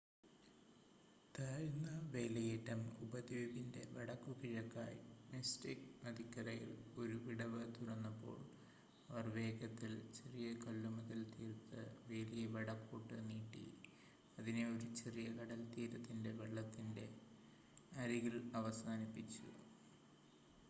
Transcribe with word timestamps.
താഴ്ന്ന 1.35 1.89
വേലിയേറ്റം 2.11 2.79
ഉപദ്വീപിൻ്റെ 3.01 3.81
വടക്കുകിഴക്കായി 3.91 4.97
മിസ്റ്റിക്ക് 5.31 5.91
നദിക്കരയിൽ 6.05 6.71
ഒരു 6.97 7.15
വിടവ് 7.25 7.61
തുറന്നപ്പോൾ 7.77 8.39
അവർ 9.09 9.27
വേഗത്തിൽ 9.29 9.93
ചെറിയ 10.13 10.53
കല്ലുമതിൽ 10.55 11.21
തീർത്ത് 11.35 11.81
വേലിയെ 12.07 12.47
വടക്കോട്ട് 12.47 13.19
നീട്ടി 13.29 13.65
അതിനെ 14.37 14.65
ഒരു 14.67 14.87
ചെറിയ 14.95 15.27
കടൽത്തീരത്തിൻ്റെ 15.31 16.31
വെള്ളത്തിൻ്റെ 16.31 17.07
അരികിൽ 17.95 18.37
അവസാനിപ്പിച്ചു 18.53 19.47